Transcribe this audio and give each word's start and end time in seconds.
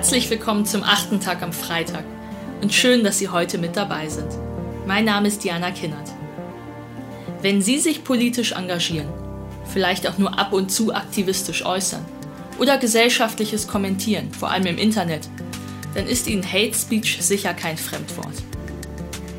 Herzlich 0.00 0.30
willkommen 0.30 0.64
zum 0.64 0.82
achten 0.82 1.20
Tag 1.20 1.42
am 1.42 1.52
Freitag 1.52 2.04
und 2.62 2.72
schön, 2.72 3.04
dass 3.04 3.18
Sie 3.18 3.28
heute 3.28 3.58
mit 3.58 3.76
dabei 3.76 4.08
sind. 4.08 4.30
Mein 4.86 5.04
Name 5.04 5.28
ist 5.28 5.44
Diana 5.44 5.72
Kinnert. 5.72 6.08
Wenn 7.42 7.60
Sie 7.60 7.78
sich 7.78 8.02
politisch 8.02 8.52
engagieren, 8.52 9.10
vielleicht 9.70 10.08
auch 10.08 10.16
nur 10.16 10.38
ab 10.38 10.54
und 10.54 10.72
zu 10.72 10.94
aktivistisch 10.94 11.66
äußern 11.66 12.02
oder 12.58 12.78
gesellschaftliches 12.78 13.68
kommentieren, 13.68 14.32
vor 14.32 14.50
allem 14.50 14.64
im 14.64 14.78
Internet, 14.78 15.28
dann 15.94 16.06
ist 16.06 16.28
Ihnen 16.28 16.50
Hate 16.50 16.74
Speech 16.74 17.18
sicher 17.20 17.52
kein 17.52 17.76
Fremdwort. 17.76 18.36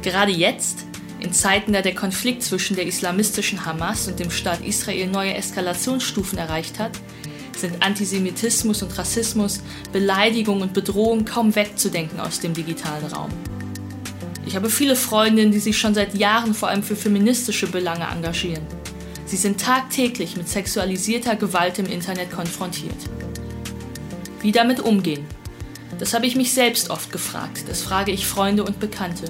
Gerade 0.03 0.31
jetzt, 0.31 0.85
in 1.19 1.33
Zeiten, 1.33 1.73
da 1.73 1.81
der 1.81 1.95
Konflikt 1.95 2.43
zwischen 2.43 2.75
der 2.75 2.85
islamistischen 2.85 3.65
Hamas 3.65 4.07
und 4.07 4.19
dem 4.19 4.29
Staat 4.29 4.61
Israel 4.61 5.07
neue 5.07 5.33
Eskalationsstufen 5.33 6.37
erreicht 6.37 6.77
hat, 6.77 6.91
sind 7.61 7.81
Antisemitismus 7.81 8.83
und 8.83 8.97
Rassismus, 8.97 9.61
Beleidigung 9.93 10.61
und 10.61 10.73
Bedrohung 10.73 11.23
kaum 11.23 11.55
wegzudenken 11.55 12.19
aus 12.19 12.39
dem 12.39 12.53
digitalen 12.53 13.05
Raum. 13.05 13.29
Ich 14.45 14.55
habe 14.55 14.69
viele 14.69 14.95
Freundinnen, 14.97 15.51
die 15.51 15.59
sich 15.59 15.77
schon 15.77 15.93
seit 15.93 16.15
Jahren 16.15 16.53
vor 16.53 16.69
allem 16.69 16.83
für 16.83 16.95
feministische 16.95 17.67
Belange 17.67 18.07
engagieren. 18.11 18.65
Sie 19.25 19.37
sind 19.37 19.61
tagtäglich 19.61 20.35
mit 20.35 20.49
sexualisierter 20.49 21.37
Gewalt 21.37 21.79
im 21.79 21.85
Internet 21.85 22.31
konfrontiert. 22.31 22.97
Wie 24.41 24.51
damit 24.51 24.81
umgehen? 24.81 25.25
Das 25.99 26.13
habe 26.13 26.25
ich 26.25 26.35
mich 26.35 26.53
selbst 26.53 26.89
oft 26.89 27.11
gefragt, 27.11 27.65
das 27.69 27.81
frage 27.81 28.11
ich 28.11 28.25
Freunde 28.25 28.63
und 28.63 28.79
Bekannte. 28.79 29.25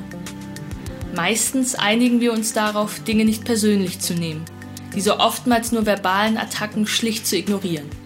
Meistens 1.13 1.75
einigen 1.75 2.21
wir 2.21 2.31
uns 2.31 2.53
darauf, 2.53 3.03
Dinge 3.03 3.25
nicht 3.25 3.43
persönlich 3.43 3.99
zu 3.99 4.13
nehmen, 4.13 4.45
diese 4.95 5.19
oftmals 5.19 5.73
nur 5.73 5.85
verbalen 5.85 6.37
Attacken 6.37 6.87
schlicht 6.87 7.27
zu 7.27 7.35
ignorieren 7.35 8.00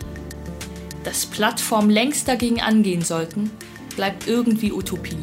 dass 1.05 1.27
Plattformen 1.27 1.91
längst 1.91 2.27
dagegen 2.27 2.59
angehen 2.59 3.03
sollten, 3.03 3.51
bleibt 3.95 4.27
irgendwie 4.27 4.73
Utopie. 4.73 5.17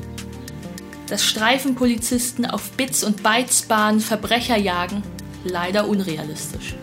Dass 1.09 1.25
Streifenpolizisten 1.25 2.47
auf 2.47 2.71
Bits 2.73 3.05
und 3.05 3.23
Bytes 3.23 3.67
Verbrecher 3.99 4.57
jagen, 4.57 5.03
leider 5.45 5.89
unrealistisch. 5.89 6.77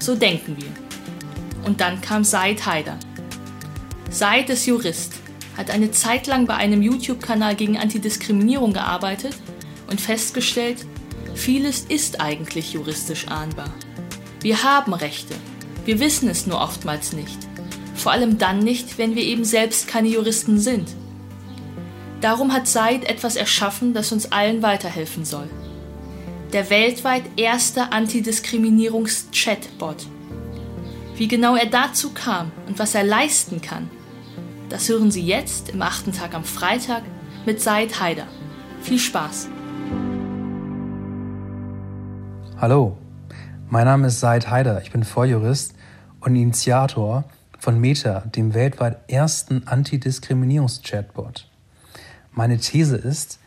So 0.00 0.16
denken 0.16 0.56
wir. 0.56 0.72
Und 1.64 1.80
dann 1.80 2.00
kam 2.00 2.24
Said 2.24 2.66
Haider. 2.66 2.98
Said 4.10 4.50
ist 4.50 4.66
Jurist, 4.66 5.12
hat 5.56 5.70
eine 5.70 5.90
Zeit 5.90 6.26
lang 6.26 6.46
bei 6.46 6.54
einem 6.54 6.82
YouTube-Kanal 6.82 7.54
gegen 7.54 7.78
Antidiskriminierung 7.78 8.72
gearbeitet 8.72 9.36
und 9.88 10.00
festgestellt, 10.00 10.86
vieles 11.34 11.80
ist 11.80 12.20
eigentlich 12.20 12.72
juristisch 12.72 13.28
ahnbar. 13.28 13.72
Wir 14.40 14.62
haben 14.62 14.94
Rechte, 14.94 15.34
wir 15.84 16.00
wissen 16.00 16.28
es 16.28 16.46
nur 16.46 16.60
oftmals 16.60 17.12
nicht. 17.12 17.38
Vor 17.94 18.12
allem 18.12 18.38
dann 18.38 18.58
nicht, 18.58 18.98
wenn 18.98 19.14
wir 19.14 19.22
eben 19.22 19.44
selbst 19.44 19.88
keine 19.88 20.08
Juristen 20.08 20.58
sind. 20.58 20.88
Darum 22.20 22.52
hat 22.52 22.66
Said 22.66 23.04
etwas 23.04 23.36
erschaffen, 23.36 23.94
das 23.94 24.12
uns 24.12 24.32
allen 24.32 24.62
weiterhelfen 24.62 25.24
soll. 25.24 25.48
Der 26.52 26.70
weltweit 26.70 27.22
erste 27.36 27.92
Antidiskriminierungs-Chatbot. 27.92 30.06
Wie 31.16 31.28
genau 31.28 31.56
er 31.56 31.66
dazu 31.66 32.12
kam 32.12 32.50
und 32.66 32.78
was 32.78 32.94
er 32.94 33.04
leisten 33.04 33.60
kann, 33.60 33.90
das 34.68 34.88
hören 34.88 35.10
Sie 35.10 35.22
jetzt 35.22 35.68
im 35.68 35.82
achten 35.82 36.12
Tag 36.12 36.34
am 36.34 36.44
Freitag 36.44 37.02
mit 37.46 37.60
Said 37.60 38.00
Haider. 38.00 38.26
Viel 38.82 38.98
Spaß! 38.98 39.48
Hallo, 42.60 42.96
mein 43.68 43.84
Name 43.84 44.06
ist 44.06 44.20
Said 44.20 44.48
Haider, 44.48 44.80
ich 44.82 44.90
bin 44.90 45.04
Volljurist 45.04 45.74
und 46.20 46.34
Initiator 46.34 47.24
von 47.64 47.80
Meta, 47.80 48.20
dem 48.20 48.52
weltweit 48.52 48.98
ersten 49.10 49.66
Antidiskriminierungs-Chatbot. 49.66 51.48
Meine 52.30 52.58
These 52.58 52.94
ist, 52.94 53.38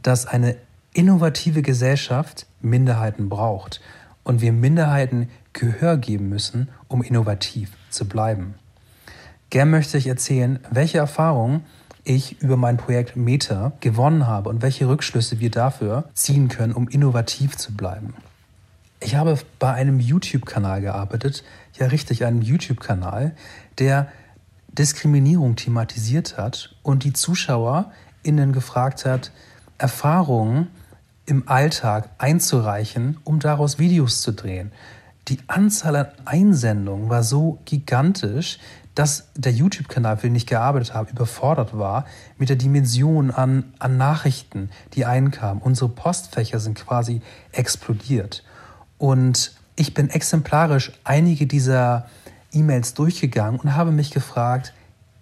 dass 0.00 0.24
eine 0.24 0.56
innovative 0.94 1.60
Gesellschaft 1.60 2.46
Minderheiten 2.62 3.28
braucht 3.28 3.82
und 4.24 4.40
wir 4.40 4.54
Minderheiten 4.54 5.28
Gehör 5.52 5.98
geben 5.98 6.30
müssen, 6.30 6.70
um 6.88 7.02
innovativ 7.02 7.72
zu 7.90 8.08
bleiben. 8.08 8.54
Gern 9.50 9.68
möchte 9.68 9.98
ich 9.98 10.06
erzählen, 10.06 10.60
welche 10.70 10.96
Erfahrungen 10.96 11.66
ich 12.02 12.40
über 12.40 12.56
mein 12.56 12.78
Projekt 12.78 13.14
Meta 13.14 13.72
gewonnen 13.80 14.26
habe 14.26 14.48
und 14.48 14.62
welche 14.62 14.88
Rückschlüsse 14.88 15.38
wir 15.38 15.50
dafür 15.50 16.08
ziehen 16.14 16.48
können, 16.48 16.72
um 16.72 16.88
innovativ 16.88 17.58
zu 17.58 17.76
bleiben. 17.76 18.14
Ich 19.02 19.14
habe 19.14 19.38
bei 19.58 19.72
einem 19.72 19.98
YouTube-Kanal 19.98 20.82
gearbeitet, 20.82 21.42
ja 21.78 21.86
richtig, 21.86 22.24
einem 22.24 22.42
YouTube-Kanal, 22.42 23.34
der 23.78 24.08
Diskriminierung 24.68 25.56
thematisiert 25.56 26.36
hat 26.36 26.76
und 26.82 27.04
die 27.04 27.14
ZuschauerInnen 27.14 28.52
gefragt 28.52 29.06
hat, 29.06 29.32
Erfahrungen 29.78 30.68
im 31.24 31.48
Alltag 31.48 32.10
einzureichen, 32.18 33.18
um 33.24 33.40
daraus 33.40 33.78
Videos 33.78 34.20
zu 34.20 34.32
drehen. 34.32 34.70
Die 35.28 35.38
Anzahl 35.46 35.96
an 35.96 36.08
Einsendungen 36.26 37.08
war 37.08 37.22
so 37.22 37.58
gigantisch, 37.64 38.58
dass 38.94 39.28
der 39.34 39.52
YouTube-Kanal, 39.52 40.18
für 40.18 40.26
den 40.26 40.34
ich 40.34 40.46
gearbeitet 40.46 40.92
habe, 40.92 41.10
überfordert 41.10 41.78
war 41.78 42.04
mit 42.36 42.50
der 42.50 42.56
Dimension 42.56 43.30
an, 43.30 43.72
an 43.78 43.96
Nachrichten, 43.96 44.68
die 44.92 45.06
einkamen. 45.06 45.62
Unsere 45.62 45.88
Postfächer 45.88 46.58
sind 46.58 46.74
quasi 46.74 47.22
explodiert. 47.52 48.44
Und 49.00 49.52
ich 49.76 49.94
bin 49.94 50.10
exemplarisch 50.10 50.92
einige 51.04 51.46
dieser 51.46 52.06
E-Mails 52.52 52.92
durchgegangen 52.92 53.58
und 53.58 53.74
habe 53.74 53.92
mich 53.92 54.10
gefragt, 54.10 54.74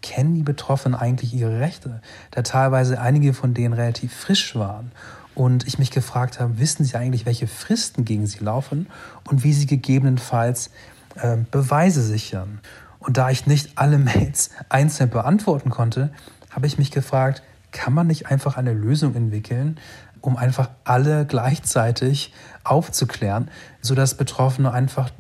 kennen 0.03 0.35
die 0.35 0.43
Betroffenen 0.43 0.99
eigentlich 0.99 1.33
ihre 1.33 1.61
Rechte? 1.61 2.03
Da 2.33 2.43
teilweise 2.43 3.01
einige 3.01 3.35
von 3.35 3.55
denen 3.55 3.75
relativ 3.75 4.13
frisch 4.13 4.57
waren. 4.57 4.91
Und 5.37 5.69
ich 5.69 5.79
mich 5.79 5.93
gefragt 5.93 6.41
habe, 6.41 6.59
wissen 6.59 6.85
sie 6.85 6.97
eigentlich, 6.97 7.25
welche 7.25 7.47
Fristen 7.47 8.05
gegen 8.05 8.27
sie 8.27 8.41
laufen 8.41 8.89
und 9.31 9.45
wie 9.45 9.53
sie 9.53 9.67
gegebenenfalls 9.67 10.71
äh, 11.15 11.37
Beweise 11.49 12.03
sichern? 12.03 12.59
Und 12.99 13.17
da 13.17 13.31
ich 13.31 13.47
nicht 13.47 13.79
alle 13.79 13.99
Mails 13.99 14.51
einzeln 14.69 15.09
beantworten 15.09 15.71
konnte, 15.71 16.11
habe 16.51 16.67
ich 16.67 16.79
mich 16.79 16.91
gefragt, 16.91 17.45
kann 17.71 17.93
man 17.93 18.09
nicht 18.09 18.27
einfach 18.27 18.57
eine 18.57 18.73
Lösung 18.73 19.15
entwickeln, 19.15 19.79
um 20.21 20.37
einfach 20.37 20.71
alle 20.85 21.27
gleichzeitig 21.27 22.33
aufzuklären, 22.65 23.51
sodass 23.81 24.15
Betroffene 24.15 24.73
einfach 24.73 25.11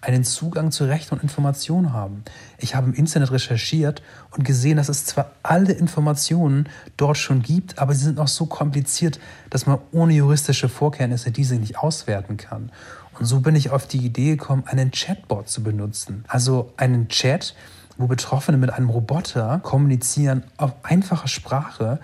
einen 0.00 0.22
Zugang 0.24 0.70
zu 0.70 0.84
Rechten 0.84 1.14
und 1.14 1.22
Informationen 1.22 1.92
haben. 1.92 2.22
Ich 2.58 2.74
habe 2.74 2.86
im 2.86 2.94
Internet 2.94 3.32
recherchiert 3.32 4.02
und 4.30 4.44
gesehen, 4.44 4.76
dass 4.76 4.88
es 4.88 5.04
zwar 5.04 5.32
alle 5.42 5.72
Informationen 5.72 6.68
dort 6.96 7.18
schon 7.18 7.42
gibt, 7.42 7.78
aber 7.78 7.94
sie 7.94 8.04
sind 8.04 8.16
noch 8.16 8.28
so 8.28 8.46
kompliziert, 8.46 9.18
dass 9.50 9.66
man 9.66 9.78
ohne 9.90 10.14
juristische 10.14 10.68
Vorkenntnisse 10.68 11.32
diese 11.32 11.56
nicht 11.56 11.78
auswerten 11.78 12.36
kann. 12.36 12.70
Und 13.18 13.26
so 13.26 13.40
bin 13.40 13.56
ich 13.56 13.70
auf 13.70 13.88
die 13.88 13.98
Idee 13.98 14.36
gekommen, 14.36 14.62
einen 14.66 14.92
Chatbot 14.92 15.48
zu 15.48 15.64
benutzen. 15.64 16.24
Also 16.28 16.72
einen 16.76 17.08
Chat, 17.08 17.54
wo 17.96 18.06
Betroffene 18.06 18.56
mit 18.56 18.70
einem 18.70 18.90
Roboter 18.90 19.58
kommunizieren 19.64 20.44
auf 20.56 20.72
einfacher 20.84 21.26
Sprache 21.26 21.98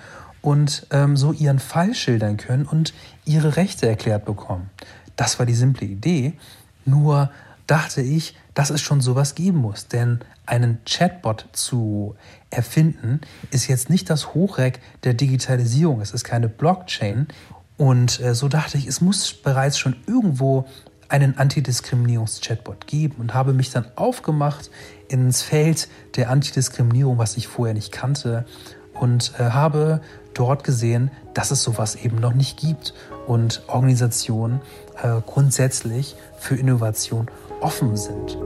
und 0.45 0.87
ähm, 0.91 1.17
so 1.17 1.33
ihren 1.33 1.59
Fall 1.59 1.95
schildern 1.95 2.37
können 2.37 2.67
und 2.67 2.93
ihre 3.25 3.57
Rechte 3.57 3.89
erklärt 3.89 4.27
bekommen. 4.27 4.69
Das 5.17 5.39
war 5.39 5.47
die 5.47 5.55
simple 5.55 5.87
Idee. 5.87 6.35
Nur 6.85 7.31
dachte 7.67 8.03
ich, 8.03 8.37
dass 8.53 8.69
es 8.69 8.83
schon 8.83 9.01
sowas 9.01 9.35
geben 9.35 9.57
muss. 9.57 9.89
Denn 9.89 10.21
einen 10.45 10.85
Chatbot 10.85 11.47
zu 11.53 12.15
erfinden, 12.51 13.23
ist 13.53 13.69
jetzt 13.69 13.89
nicht 13.89 14.11
das 14.11 14.35
Hochreck 14.35 14.81
der 15.05 15.15
Digitalisierung. 15.15 16.03
Es 16.03 16.13
ist 16.13 16.25
keine 16.25 16.51
Blockchain. 16.51 17.27
Und 17.79 18.21
äh, 18.21 18.35
so 18.35 18.49
dachte 18.49 18.77
ich, 18.77 18.87
es 18.87 19.01
muss 19.01 19.33
bereits 19.33 19.79
schon 19.79 19.97
irgendwo 20.07 20.67
einen 21.09 21.39
Antidiskriminierungs-Chatbot 21.39 22.87
geben 22.87 23.17
und 23.19 23.33
habe 23.33 23.55
mich 23.55 23.71
dann 23.71 23.87
aufgemacht 23.97 24.71
ins 25.09 25.41
Feld 25.41 25.89
der 26.17 26.29
Antidiskriminierung, 26.29 27.17
was 27.17 27.39
ich 27.39 27.49
vorher 27.49 27.73
nicht 27.73 27.93
kannte 27.93 28.45
und 28.95 29.33
äh, 29.39 29.45
habe 29.51 30.01
dort 30.35 30.65
gesehen, 30.65 31.11
dass 31.33 31.51
es 31.51 31.63
sowas 31.63 31.97
eben 31.97 32.17
noch 32.21 32.35
nicht 32.35 32.59
gibt 32.59 32.95
und 33.27 33.63
Organisationen 33.67 34.61
äh, 35.03 35.21
grundsätzlich 35.27 36.17
für 36.39 36.57
Innovation 36.57 37.29
offen 37.61 37.97
sind. 37.97 38.37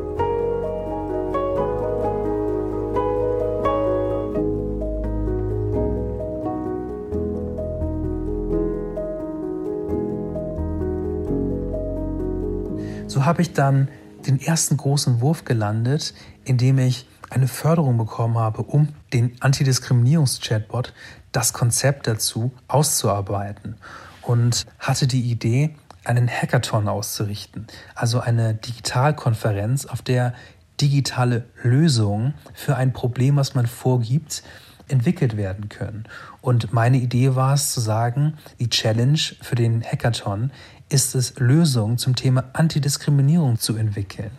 So 13.09 13.25
habe 13.25 13.43
ich 13.43 13.53
dann 13.53 13.89
den 14.27 14.41
ersten 14.41 14.77
großen 14.77 15.21
Wurf 15.21 15.45
gelandet, 15.45 16.15
indem 16.45 16.79
ich 16.79 17.07
eine 17.31 17.49
Förderung 17.49 17.99
bekommen 17.99 18.39
habe, 18.39 18.63
um 18.63 18.89
den 19.13 19.37
Antidiskriminierungs-Chatbot, 19.41 20.93
das 21.33 21.53
Konzept 21.53 22.07
dazu 22.07 22.53
auszuarbeiten 22.69 23.77
und 24.23 24.67
hatte 24.79 25.07
die 25.07 25.31
Idee, 25.31 25.75
einen 26.05 26.29
Hackathon 26.29 26.89
auszurichten, 26.89 27.67
also 27.95 28.21
eine 28.21 28.55
Digitalkonferenz, 28.55 29.85
auf 29.85 30.01
der 30.01 30.33
digitale 30.81 31.45
Lösungen 31.63 32.35
für 32.55 32.77
ein 32.77 32.93
Problem, 32.93 33.37
was 33.37 33.55
man 33.55 33.67
vorgibt, 33.67 34.43
entwickelt 34.89 35.37
werden 35.37 35.69
können. 35.69 36.05
Und 36.41 36.73
meine 36.73 36.97
Idee 36.97 37.35
war 37.35 37.53
es 37.53 37.73
zu 37.73 37.81
sagen, 37.81 38.39
die 38.59 38.71
Challenge 38.71 39.19
für 39.43 39.55
den 39.55 39.83
Hackathon 39.83 40.51
ist 40.89 41.15
es, 41.15 41.39
Lösungen 41.39 41.99
zum 41.99 42.17
Thema 42.17 42.45
Antidiskriminierung 42.55 43.59
zu 43.59 43.77
entwickeln. 43.77 44.31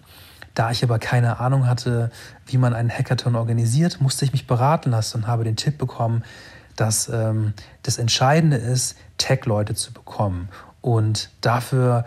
Da 0.59 0.71
ich 0.71 0.83
aber 0.83 0.99
keine 0.99 1.39
Ahnung 1.39 1.67
hatte, 1.67 2.11
wie 2.45 2.57
man 2.57 2.73
einen 2.73 2.89
Hackathon 2.89 3.37
organisiert, 3.37 4.01
musste 4.01 4.25
ich 4.25 4.33
mich 4.33 4.45
beraten 4.45 4.91
lassen 4.91 5.19
und 5.19 5.27
habe 5.27 5.45
den 5.45 5.55
Tipp 5.55 5.77
bekommen, 5.77 6.25
dass 6.75 7.07
ähm, 7.07 7.53
das 7.83 7.97
Entscheidende 7.97 8.57
ist, 8.57 8.97
Tech-Leute 9.17 9.73
zu 9.73 9.93
bekommen. 9.93 10.49
Und 10.81 11.29
dafür 11.39 12.03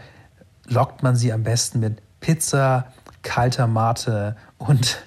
lockt 0.67 1.03
man 1.03 1.17
sie 1.17 1.33
am 1.33 1.45
besten 1.45 1.81
mit 1.81 2.03
Pizza, 2.21 2.93
kalter 3.23 3.67
Mate 3.67 4.37
und, 4.59 5.03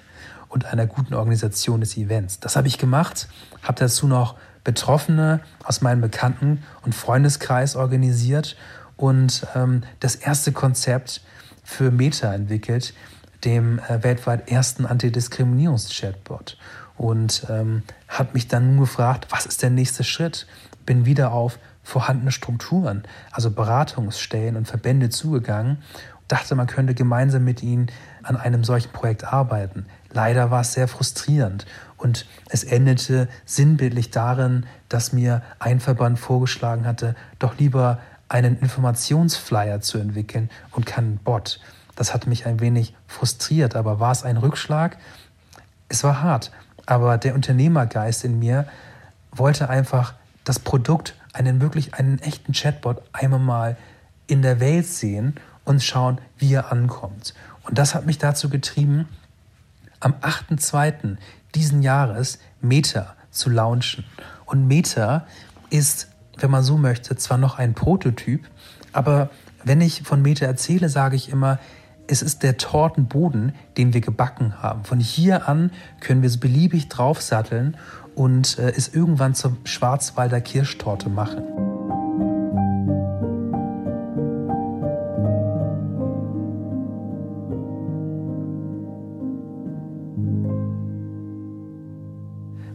und 0.48 0.64
einer 0.64 0.88
guten 0.88 1.14
Organisation 1.14 1.78
des 1.78 1.96
Events. 1.96 2.40
Das 2.40 2.56
habe 2.56 2.66
ich 2.66 2.78
gemacht, 2.78 3.28
habe 3.62 3.78
dazu 3.78 4.08
noch 4.08 4.34
Betroffene 4.64 5.38
aus 5.62 5.82
meinem 5.82 6.00
Bekannten- 6.00 6.64
und 6.82 6.96
Freundeskreis 6.96 7.76
organisiert 7.76 8.56
und 8.96 9.46
ähm, 9.54 9.84
das 10.00 10.16
erste 10.16 10.50
Konzept 10.50 11.20
für 11.62 11.92
Meta 11.92 12.34
entwickelt, 12.34 12.92
dem 13.46 13.78
äh, 13.78 14.02
weltweit 14.02 14.50
ersten 14.50 14.84
Antidiskriminierungs-Chatbot. 14.84 16.58
Und 16.96 17.46
ähm, 17.48 17.82
hat 18.08 18.34
mich 18.34 18.48
dann 18.48 18.66
nun 18.68 18.80
gefragt, 18.80 19.28
was 19.30 19.46
ist 19.46 19.62
der 19.62 19.70
nächste 19.70 20.04
Schritt? 20.04 20.46
Bin 20.84 21.06
wieder 21.06 21.32
auf 21.32 21.58
vorhandene 21.82 22.32
Strukturen, 22.32 23.04
also 23.30 23.50
Beratungsstellen 23.50 24.56
und 24.56 24.66
Verbände 24.66 25.08
zugegangen, 25.08 25.78
dachte, 26.26 26.56
man 26.56 26.66
könnte 26.66 26.94
gemeinsam 26.94 27.44
mit 27.44 27.62
ihnen 27.62 27.86
an 28.24 28.36
einem 28.36 28.64
solchen 28.64 28.90
Projekt 28.90 29.24
arbeiten. 29.24 29.86
Leider 30.12 30.50
war 30.50 30.62
es 30.62 30.72
sehr 30.72 30.88
frustrierend 30.88 31.64
und 31.96 32.26
es 32.48 32.64
endete 32.64 33.28
sinnbildlich 33.44 34.10
darin, 34.10 34.66
dass 34.88 35.12
mir 35.12 35.42
ein 35.60 35.78
Verband 35.78 36.18
vorgeschlagen 36.18 36.86
hatte, 36.86 37.14
doch 37.38 37.58
lieber 37.58 38.00
einen 38.28 38.58
Informationsflyer 38.58 39.80
zu 39.80 39.98
entwickeln 39.98 40.50
und 40.72 40.86
keinen 40.86 41.18
Bot. 41.18 41.60
Das 41.96 42.14
hat 42.14 42.26
mich 42.26 42.46
ein 42.46 42.60
wenig 42.60 42.94
frustriert, 43.08 43.74
aber 43.74 43.98
war 43.98 44.12
es 44.12 44.22
ein 44.22 44.36
Rückschlag? 44.36 44.98
Es 45.88 46.04
war 46.04 46.22
hart, 46.22 46.52
aber 46.84 47.18
der 47.18 47.34
Unternehmergeist 47.34 48.24
in 48.24 48.38
mir 48.38 48.66
wollte 49.32 49.68
einfach 49.68 50.14
das 50.44 50.60
Produkt, 50.60 51.14
einen 51.32 51.60
wirklich 51.60 51.94
einen 51.94 52.18
echten 52.20 52.52
Chatbot 52.52 53.02
einmal 53.12 53.40
mal 53.40 53.76
in 54.26 54.42
der 54.42 54.60
Welt 54.60 54.86
sehen 54.86 55.34
und 55.64 55.82
schauen, 55.82 56.18
wie 56.38 56.54
er 56.54 56.72
ankommt. 56.72 57.34
Und 57.64 57.78
das 57.78 57.94
hat 57.94 58.06
mich 58.06 58.18
dazu 58.18 58.48
getrieben, 58.48 59.08
am 60.00 60.14
8.2. 60.14 61.16
diesen 61.54 61.82
Jahres 61.82 62.38
Meta 62.60 63.14
zu 63.30 63.50
launchen. 63.50 64.04
Und 64.44 64.66
Meta 64.66 65.26
ist, 65.70 66.08
wenn 66.38 66.50
man 66.50 66.62
so 66.62 66.76
möchte, 66.76 67.16
zwar 67.16 67.38
noch 67.38 67.58
ein 67.58 67.74
Prototyp, 67.74 68.48
aber 68.92 69.30
wenn 69.64 69.80
ich 69.80 70.02
von 70.02 70.22
Meta 70.22 70.46
erzähle, 70.46 70.88
sage 70.88 71.16
ich 71.16 71.28
immer, 71.28 71.58
es 72.08 72.22
ist 72.22 72.42
der 72.42 72.56
Tortenboden, 72.56 73.52
den 73.76 73.94
wir 73.94 74.00
gebacken 74.00 74.62
haben. 74.62 74.84
Von 74.84 75.00
hier 75.00 75.48
an 75.48 75.70
können 76.00 76.22
wir 76.22 76.28
es 76.28 76.38
beliebig 76.38 76.88
draufsatteln 76.88 77.76
und 78.14 78.58
äh, 78.58 78.72
es 78.76 78.92
irgendwann 78.92 79.34
zur 79.34 79.56
Schwarzwalder 79.64 80.40
Kirschtorte 80.40 81.08
machen. 81.08 81.65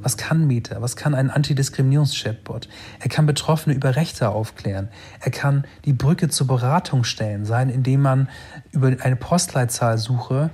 Was 0.04 0.18
kann 0.18 0.48
Meta? 0.48 0.82
Was 0.82 0.96
kann 0.96 1.14
ein 1.14 1.30
Antidiskriminierungs-Chatbot? 1.30 2.68
Er 3.00 3.10
kann 3.10 3.26
Betroffene 3.26 3.76
über 3.76 3.96
Rechte 3.96 4.30
aufklären. 4.30 4.90
Er 5.20 5.32
kann 5.32 5.66
die 5.86 5.94
Brücke 5.94 6.30
zur 6.30 6.48
Beratungsstellen 6.48 7.46
sein, 7.46 7.70
indem 7.70 8.02
man 8.02 8.30
über 8.72 8.96
eine 9.02 9.16
Postleitzahlsuche 9.16 10.50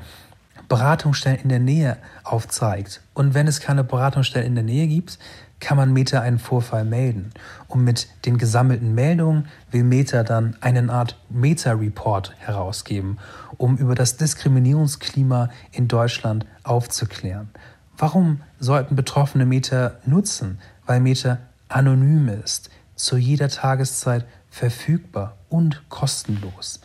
Beratungsstellen 0.67 1.39
in 1.39 1.49
der 1.49 1.59
Nähe 1.59 1.97
aufzeigt. 2.23 3.01
Und 3.13 3.33
wenn 3.33 3.47
es 3.47 3.61
keine 3.61 3.83
Beratungsstellen 3.83 4.47
in 4.47 4.55
der 4.55 4.63
Nähe 4.63 4.88
gibt, 4.88 5.17
kann 5.59 5.77
man 5.77 5.94
Meta 5.94 6.21
einen 6.21 6.39
Vorfall 6.39 6.85
melden. 6.85 7.31
Und 7.67 7.83
mit 7.83 8.07
den 8.25 8.38
gesammelten 8.38 8.94
Meldungen 8.94 9.47
will 9.71 9.83
Meta 9.83 10.23
dann 10.23 10.55
eine 10.61 10.91
Art 10.91 11.17
Meta-Report 11.29 12.33
herausgeben, 12.38 13.17
um 13.57 13.77
über 13.77 13.95
das 13.95 14.17
Diskriminierungsklima 14.17 15.49
in 15.71 15.88
Deutschland 15.88 16.45
aufzuklären. 16.63 17.49
Warum 17.97 18.41
sollten 18.59 18.95
Betroffene 18.95 19.45
Meta 19.45 19.94
nutzen? 20.05 20.59
Weil 20.85 20.99
Meta 20.99 21.39
anonym 21.67 22.29
ist, 22.29 22.69
zu 22.95 23.17
jeder 23.17 23.49
Tageszeit 23.49 24.25
verfügbar 24.49 25.35
und 25.49 25.89
kostenlos. 25.89 26.79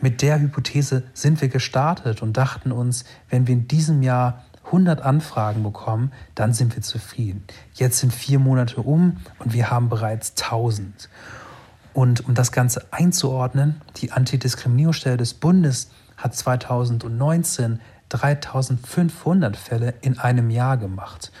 Mit 0.00 0.22
der 0.22 0.40
Hypothese 0.40 1.04
sind 1.14 1.40
wir 1.40 1.48
gestartet 1.48 2.22
und 2.22 2.36
dachten 2.36 2.72
uns, 2.72 3.04
wenn 3.30 3.46
wir 3.46 3.54
in 3.54 3.68
diesem 3.68 4.02
Jahr 4.02 4.44
100 4.66 5.00
Anfragen 5.00 5.62
bekommen, 5.62 6.12
dann 6.34 6.52
sind 6.52 6.74
wir 6.74 6.82
zufrieden. 6.82 7.44
Jetzt 7.74 7.98
sind 7.98 8.12
vier 8.12 8.40
Monate 8.40 8.82
um 8.82 9.18
und 9.38 9.52
wir 9.52 9.70
haben 9.70 9.88
bereits 9.88 10.34
1000. 10.42 11.08
Und 11.94 12.26
um 12.26 12.34
das 12.34 12.52
Ganze 12.52 12.84
einzuordnen, 12.90 13.80
die 13.96 14.12
Antidiskriminierungsstelle 14.12 15.16
des 15.16 15.34
Bundes 15.34 15.90
hat 16.16 16.34
2019 16.34 17.80
3500 18.08 19.56
Fälle 19.56 19.94
in 20.00 20.18
einem 20.18 20.50
Jahr 20.50 20.76
gemacht. 20.76 21.32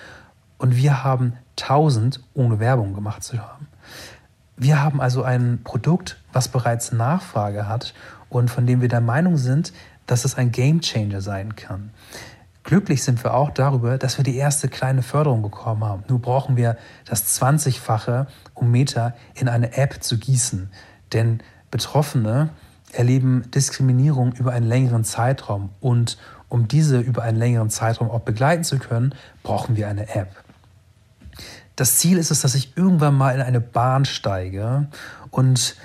Und 0.58 0.76
wir 0.76 1.04
haben 1.04 1.34
1000 1.60 2.20
ohne 2.34 2.58
Werbung 2.60 2.94
gemacht 2.94 3.22
zu 3.22 3.38
haben. 3.38 3.68
Wir 4.56 4.82
haben 4.82 5.00
also 5.00 5.22
ein 5.22 5.60
Produkt, 5.64 6.16
was 6.32 6.48
bereits 6.48 6.92
Nachfrage 6.92 7.68
hat 7.68 7.92
und 8.30 8.50
von 8.50 8.66
dem 8.66 8.80
wir 8.80 8.88
der 8.88 9.02
Meinung 9.02 9.36
sind, 9.36 9.72
dass 10.06 10.24
es 10.24 10.36
ein 10.36 10.50
Game 10.50 10.80
Changer 10.80 11.20
sein 11.20 11.56
kann. 11.56 11.90
Glücklich 12.66 13.04
sind 13.04 13.22
wir 13.22 13.34
auch 13.34 13.50
darüber, 13.50 13.96
dass 13.96 14.18
wir 14.18 14.24
die 14.24 14.36
erste 14.36 14.68
kleine 14.68 15.02
Förderung 15.02 15.42
bekommen 15.42 15.84
haben. 15.84 16.02
Nur 16.08 16.20
brauchen 16.20 16.56
wir 16.56 16.76
das 17.04 17.40
20-fache, 17.40 18.26
um 18.54 18.70
Meta 18.70 19.14
in 19.34 19.48
eine 19.48 19.76
App 19.76 20.02
zu 20.02 20.18
gießen. 20.18 20.70
Denn 21.12 21.42
Betroffene 21.70 22.50
erleben 22.92 23.50
Diskriminierung 23.52 24.32
über 24.32 24.52
einen 24.52 24.66
längeren 24.66 25.04
Zeitraum 25.04 25.70
und 25.80 26.18
um 26.48 26.68
diese 26.68 27.00
über 27.00 27.22
einen 27.22 27.38
längeren 27.38 27.70
Zeitraum 27.70 28.10
auch 28.10 28.20
begleiten 28.20 28.64
zu 28.64 28.78
können, 28.78 29.14
brauchen 29.42 29.76
wir 29.76 29.88
eine 29.88 30.14
App. 30.14 30.28
Das 31.74 31.98
Ziel 31.98 32.16
ist 32.18 32.30
es, 32.30 32.40
dass 32.40 32.54
ich 32.54 32.76
irgendwann 32.76 33.14
mal 33.14 33.34
in 33.34 33.42
eine 33.42 33.60
Bahn 33.60 34.04
steige 34.04 34.86
und 35.30 35.76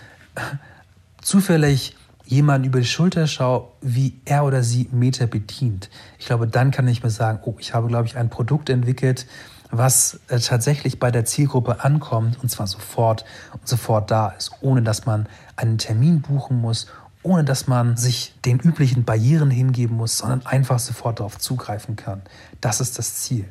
zufällig 1.22 1.96
jemanden 2.26 2.66
über 2.66 2.80
die 2.80 2.86
Schulter 2.86 3.28
schaue, 3.28 3.68
wie 3.82 4.22
er 4.24 4.46
oder 4.46 4.64
sie 4.64 4.88
Meta 4.92 5.26
bedient. 5.26 5.90
Ich 6.18 6.28
glaube, 6.28 6.48
dann 6.48 6.72
kann 6.72 6.88
ich 6.88 7.04
mir 7.04 7.10
sagen, 7.10 7.40
oh, 7.44 7.56
ich 7.60 7.74
habe, 7.74 7.88
glaube 7.88 8.08
ich, 8.08 8.16
ein 8.16 8.30
Produkt 8.30 8.70
entwickelt, 8.70 9.28
was 9.70 10.20
äh, 10.30 10.40
tatsächlich 10.40 11.00
bei 11.00 11.12
der 11.12 11.26
Zielgruppe 11.26 11.84
ankommt 11.84 12.42
und 12.42 12.50
zwar 12.50 12.68
sofort 12.68 13.26
und 13.54 13.68
sofort 13.68 14.12
da 14.12 14.30
ist, 14.30 14.52
ohne 14.62 14.82
dass 14.82 15.06
man 15.06 15.28
einen 15.58 15.78
Termin 15.78 16.22
buchen 16.22 16.60
muss, 16.60 16.88
ohne 17.24 17.44
dass 17.44 17.68
man 17.68 17.98
sich 17.98 18.34
den 18.46 18.60
üblichen 18.60 19.04
Barrieren 19.04 19.52
hingeben 19.52 19.98
muss, 19.98 20.18
sondern 20.18 20.46
einfach 20.46 20.80
sofort 20.80 21.20
darauf 21.20 21.38
zugreifen 21.38 21.96
kann. 21.96 22.22
Das 22.62 22.82
ist 22.82 22.98
das 22.98 23.16
Ziel. 23.16 23.46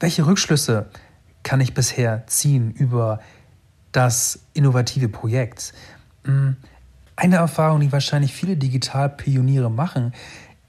Welche 0.00 0.26
Rückschlüsse 0.26 0.86
kann 1.42 1.60
ich 1.60 1.74
bisher 1.74 2.26
ziehen 2.26 2.70
über 2.70 3.20
das 3.92 4.40
innovative 4.52 5.08
Projekt? 5.08 5.72
Hm, 6.24 6.56
eine 7.16 7.36
Erfahrung, 7.36 7.80
die 7.80 7.90
wahrscheinlich 7.90 8.32
viele 8.32 8.56
Digitalpioniere 8.56 9.70
machen, 9.70 10.12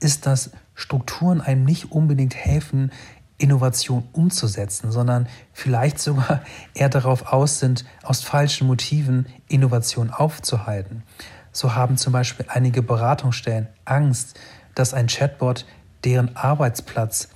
ist, 0.00 0.26
dass 0.26 0.50
Strukturen 0.74 1.40
einem 1.40 1.64
nicht 1.64 1.92
unbedingt 1.92 2.34
helfen, 2.34 2.90
Innovation 3.38 4.06
umzusetzen, 4.12 4.90
sondern 4.90 5.26
vielleicht 5.52 5.98
sogar 5.98 6.42
eher 6.74 6.88
darauf 6.88 7.32
aus 7.32 7.58
sind, 7.58 7.84
aus 8.02 8.22
falschen 8.22 8.66
Motiven 8.66 9.26
Innovation 9.48 10.10
aufzuhalten. 10.10 11.02
So 11.52 11.74
haben 11.74 11.96
zum 11.96 12.12
Beispiel 12.12 12.46
einige 12.48 12.82
Beratungsstellen 12.82 13.68
Angst, 13.84 14.38
dass 14.74 14.94
ein 14.94 15.08
Chatbot 15.08 15.66
deren 16.04 16.36
Arbeitsplatz 16.36 17.28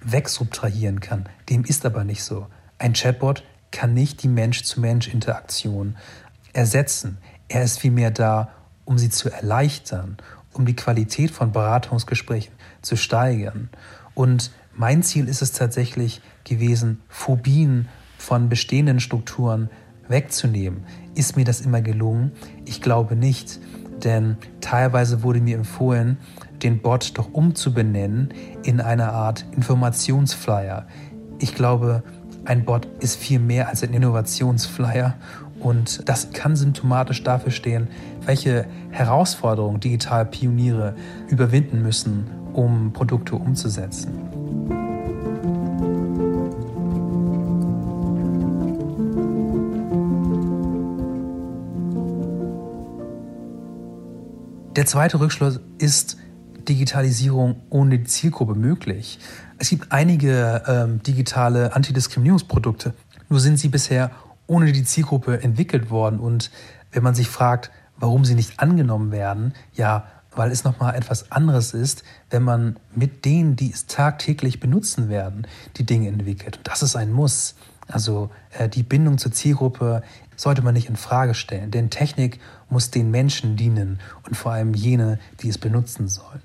wegsubtrahieren 0.00 1.00
kann. 1.00 1.28
Dem 1.48 1.64
ist 1.64 1.86
aber 1.86 2.04
nicht 2.04 2.24
so. 2.24 2.46
Ein 2.78 2.92
Chatbot 2.92 3.42
kann 3.70 3.94
nicht 3.94 4.22
die 4.22 4.28
Mensch-zu-Mensch-Interaktion 4.28 5.96
ersetzen. 6.52 7.18
Er 7.48 7.62
ist 7.62 7.78
vielmehr 7.78 8.10
da, 8.10 8.50
um 8.84 8.98
sie 8.98 9.10
zu 9.10 9.30
erleichtern, 9.30 10.18
um 10.52 10.66
die 10.66 10.76
Qualität 10.76 11.30
von 11.30 11.52
Beratungsgesprächen 11.52 12.52
zu 12.82 12.96
steigern. 12.96 13.70
Und 14.14 14.50
mein 14.74 15.02
Ziel 15.02 15.28
ist 15.28 15.42
es 15.42 15.52
tatsächlich 15.52 16.20
gewesen, 16.44 17.02
Phobien 17.08 17.88
von 18.18 18.48
bestehenden 18.48 19.00
Strukturen 19.00 19.70
wegzunehmen. 20.12 20.84
Ist 21.16 21.36
mir 21.36 21.44
das 21.44 21.60
immer 21.60 21.82
gelungen? 21.82 22.30
Ich 22.64 22.80
glaube 22.80 23.16
nicht, 23.16 23.58
denn 24.04 24.36
teilweise 24.60 25.24
wurde 25.24 25.40
mir 25.40 25.56
empfohlen, 25.56 26.18
den 26.62 26.80
Bot 26.80 27.18
doch 27.18 27.32
umzubenennen 27.32 28.32
in 28.62 28.80
eine 28.80 29.12
Art 29.12 29.44
Informationsflyer. 29.56 30.86
Ich 31.38 31.54
glaube, 31.54 32.04
ein 32.44 32.64
Bot 32.64 32.86
ist 33.00 33.16
viel 33.16 33.40
mehr 33.40 33.68
als 33.68 33.82
ein 33.82 33.92
Innovationsflyer 33.92 35.14
und 35.60 36.08
das 36.08 36.32
kann 36.32 36.56
symptomatisch 36.56 37.22
dafür 37.22 37.52
stehen, 37.52 37.88
welche 38.24 38.66
Herausforderungen 38.90 39.80
Digitalpioniere 39.80 40.94
überwinden 41.28 41.82
müssen, 41.82 42.26
um 42.52 42.92
Produkte 42.92 43.36
umzusetzen. 43.36 44.41
Der 54.76 54.86
zweite 54.86 55.20
Rückschluss 55.20 55.60
ist 55.76 56.16
Digitalisierung 56.66 57.60
ohne 57.68 57.98
die 57.98 58.04
Zielgruppe 58.04 58.54
möglich. 58.54 59.18
Es 59.58 59.68
gibt 59.68 59.92
einige 59.92 60.62
ähm, 60.66 61.02
digitale 61.02 61.76
Antidiskriminierungsprodukte, 61.76 62.94
nur 63.28 63.38
sind 63.38 63.58
sie 63.58 63.68
bisher 63.68 64.12
ohne 64.46 64.72
die 64.72 64.84
Zielgruppe 64.84 65.42
entwickelt 65.42 65.90
worden. 65.90 66.18
Und 66.18 66.50
wenn 66.90 67.02
man 67.02 67.14
sich 67.14 67.28
fragt, 67.28 67.70
warum 67.98 68.24
sie 68.24 68.34
nicht 68.34 68.60
angenommen 68.60 69.12
werden, 69.12 69.52
ja, 69.74 70.06
weil 70.34 70.50
es 70.50 70.64
nochmal 70.64 70.94
etwas 70.94 71.30
anderes 71.30 71.74
ist, 71.74 72.02
wenn 72.30 72.42
man 72.42 72.78
mit 72.94 73.26
denen, 73.26 73.56
die 73.56 73.70
es 73.70 73.84
tagtäglich 73.84 74.58
benutzen 74.58 75.10
werden, 75.10 75.46
die 75.76 75.84
Dinge 75.84 76.08
entwickelt. 76.08 76.56
Und 76.56 76.68
das 76.68 76.82
ist 76.82 76.96
ein 76.96 77.12
Muss. 77.12 77.56
Also 77.88 78.30
äh, 78.58 78.70
die 78.70 78.82
Bindung 78.82 79.18
zur 79.18 79.32
Zielgruppe 79.32 80.02
sollte 80.36 80.62
man 80.62 80.74
nicht 80.74 80.88
in 80.88 80.96
Frage 80.96 81.34
stellen, 81.34 81.70
denn 81.70 81.90
Technik 81.90 82.40
muss 82.68 82.90
den 82.90 83.10
Menschen 83.10 83.56
dienen 83.56 84.00
und 84.26 84.36
vor 84.36 84.52
allem 84.52 84.74
jene, 84.74 85.18
die 85.40 85.48
es 85.48 85.58
benutzen 85.58 86.08
sollen. 86.08 86.42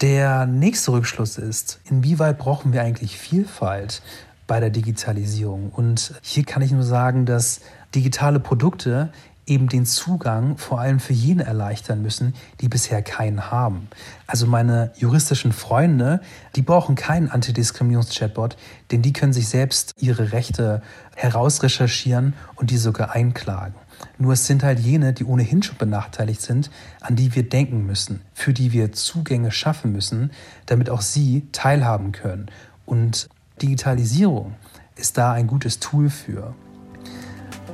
Der 0.00 0.46
nächste 0.46 0.92
Rückschluss 0.92 1.38
ist, 1.38 1.80
inwieweit 1.84 2.38
brauchen 2.38 2.72
wir 2.72 2.82
eigentlich 2.82 3.18
Vielfalt 3.18 4.00
bei 4.46 4.60
der 4.60 4.70
Digitalisierung? 4.70 5.70
Und 5.70 6.14
hier 6.22 6.44
kann 6.44 6.62
ich 6.62 6.70
nur 6.70 6.84
sagen, 6.84 7.26
dass 7.26 7.60
digitale 7.94 8.38
Produkte 8.38 9.12
eben 9.48 9.68
den 9.68 9.86
Zugang 9.86 10.56
vor 10.58 10.80
allem 10.80 11.00
für 11.00 11.12
jene 11.12 11.44
erleichtern 11.44 12.02
müssen, 12.02 12.34
die 12.60 12.68
bisher 12.68 13.02
keinen 13.02 13.50
haben. 13.50 13.88
Also 14.26 14.46
meine 14.46 14.92
juristischen 14.96 15.52
Freunde, 15.52 16.20
die 16.56 16.62
brauchen 16.62 16.94
keinen 16.94 17.28
Antidiskriminierungs-Chatbot, 17.30 18.56
denn 18.90 19.02
die 19.02 19.12
können 19.12 19.32
sich 19.32 19.48
selbst 19.48 19.94
ihre 19.98 20.32
Rechte 20.32 20.82
herausrecherchieren 21.16 22.34
und 22.56 22.70
die 22.70 22.78
sogar 22.78 23.12
einklagen. 23.12 23.74
Nur 24.18 24.34
es 24.34 24.46
sind 24.46 24.62
halt 24.62 24.78
jene, 24.78 25.12
die 25.12 25.24
ohnehin 25.24 25.62
schon 25.62 25.76
benachteiligt 25.76 26.40
sind, 26.40 26.70
an 27.00 27.16
die 27.16 27.34
wir 27.34 27.48
denken 27.48 27.84
müssen, 27.86 28.20
für 28.32 28.52
die 28.52 28.72
wir 28.72 28.92
Zugänge 28.92 29.50
schaffen 29.50 29.92
müssen, 29.92 30.30
damit 30.66 30.90
auch 30.90 31.00
sie 31.00 31.48
teilhaben 31.52 32.12
können. 32.12 32.46
Und 32.86 33.28
Digitalisierung 33.60 34.54
ist 34.94 35.18
da 35.18 35.32
ein 35.32 35.46
gutes 35.46 35.80
Tool 35.80 36.10
für. 36.10 36.54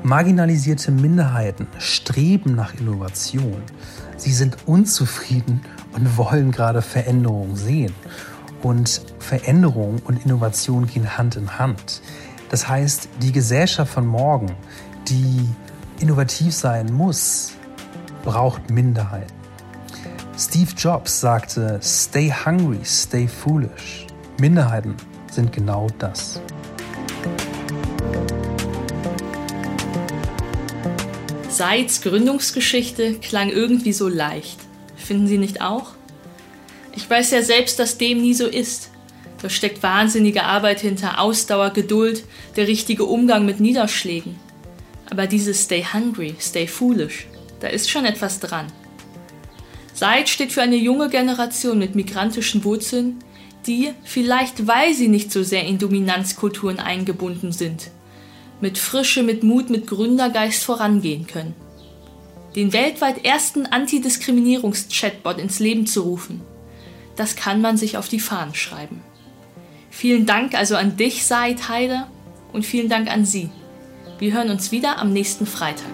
Marginalisierte 0.06 0.90
Minderheiten 0.90 1.66
streben 1.78 2.54
nach 2.54 2.74
Innovation. 2.74 3.62
Sie 4.18 4.34
sind 4.34 4.58
unzufrieden 4.66 5.62
und 5.94 6.18
wollen 6.18 6.52
gerade 6.52 6.82
Veränderungen 6.82 7.56
sehen. 7.56 7.94
Und 8.62 9.00
Veränderung 9.18 10.02
und 10.04 10.22
Innovation 10.26 10.86
gehen 10.86 11.16
Hand 11.16 11.36
in 11.36 11.58
Hand. 11.58 12.02
Das 12.50 12.68
heißt, 12.68 13.08
die 13.22 13.32
Gesellschaft 13.32 13.94
von 13.94 14.06
morgen, 14.06 14.54
die 15.08 15.48
innovativ 16.00 16.54
sein 16.54 16.92
muss, 16.92 17.54
braucht 18.24 18.68
Minderheiten. 18.68 19.32
Steve 20.36 20.70
Jobs 20.76 21.18
sagte, 21.18 21.80
Stay 21.82 22.30
hungry, 22.30 22.80
stay 22.84 23.26
foolish. 23.26 24.06
Minderheiten 24.38 24.96
sind 25.30 25.50
genau 25.50 25.86
das. 25.98 26.42
Seids 31.54 32.00
Gründungsgeschichte 32.00 33.14
klang 33.14 33.48
irgendwie 33.48 33.92
so 33.92 34.08
leicht. 34.08 34.58
Finden 34.96 35.28
Sie 35.28 35.38
nicht 35.38 35.60
auch? 35.60 35.92
Ich 36.96 37.08
weiß 37.08 37.30
ja 37.30 37.42
selbst, 37.42 37.78
dass 37.78 37.96
dem 37.96 38.20
nie 38.20 38.34
so 38.34 38.46
ist. 38.46 38.90
Da 39.40 39.48
steckt 39.48 39.82
wahnsinnige 39.84 40.42
Arbeit 40.42 40.80
hinter, 40.80 41.20
Ausdauer, 41.20 41.70
Geduld, 41.70 42.24
der 42.56 42.66
richtige 42.66 43.04
Umgang 43.04 43.44
mit 43.46 43.60
Niederschlägen. 43.60 44.34
Aber 45.10 45.28
dieses 45.28 45.62
Stay 45.62 45.84
hungry, 45.84 46.34
stay 46.40 46.66
foolish, 46.66 47.26
da 47.60 47.68
ist 47.68 47.88
schon 47.88 48.04
etwas 48.04 48.40
dran. 48.40 48.66
Seid 49.92 50.28
steht 50.28 50.50
für 50.50 50.62
eine 50.62 50.76
junge 50.76 51.08
Generation 51.08 51.78
mit 51.78 51.94
migrantischen 51.94 52.64
Wurzeln, 52.64 53.20
die, 53.68 53.92
vielleicht 54.02 54.66
weil 54.66 54.92
sie 54.92 55.08
nicht 55.08 55.30
so 55.30 55.44
sehr 55.44 55.64
in 55.64 55.78
Dominanzkulturen 55.78 56.80
eingebunden 56.80 57.52
sind, 57.52 57.90
mit 58.64 58.78
Frische, 58.78 59.22
mit 59.22 59.42
Mut, 59.42 59.68
mit 59.68 59.86
Gründergeist 59.86 60.64
vorangehen 60.64 61.26
können. 61.26 61.54
Den 62.56 62.72
weltweit 62.72 63.22
ersten 63.22 63.66
Antidiskriminierungs-Chatbot 63.66 65.36
ins 65.36 65.58
Leben 65.58 65.86
zu 65.86 66.00
rufen, 66.00 66.40
das 67.14 67.36
kann 67.36 67.60
man 67.60 67.76
sich 67.76 67.98
auf 67.98 68.08
die 68.08 68.20
Fahnen 68.20 68.54
schreiben. 68.54 69.02
Vielen 69.90 70.24
Dank 70.24 70.54
also 70.54 70.76
an 70.76 70.96
dich, 70.96 71.26
Said 71.26 71.68
Heider, 71.68 72.08
und 72.54 72.64
vielen 72.64 72.88
Dank 72.88 73.12
an 73.12 73.26
Sie. 73.26 73.50
Wir 74.18 74.32
hören 74.32 74.48
uns 74.48 74.72
wieder 74.72 74.98
am 74.98 75.12
nächsten 75.12 75.44
Freitag. 75.44 75.84